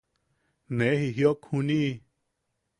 [0.77, 1.91] ¡Ne jijiok juniʼi!